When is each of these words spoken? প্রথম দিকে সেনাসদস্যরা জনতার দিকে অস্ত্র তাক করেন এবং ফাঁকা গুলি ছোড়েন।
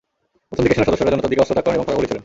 প্রথম 0.49 0.63
দিকে 0.65 0.75
সেনাসদস্যরা 0.77 1.11
জনতার 1.13 1.29
দিকে 1.31 1.41
অস্ত্র 1.43 1.55
তাক 1.57 1.63
করেন 1.65 1.77
এবং 1.77 1.85
ফাঁকা 1.87 1.97
গুলি 1.97 2.07
ছোড়েন। 2.09 2.19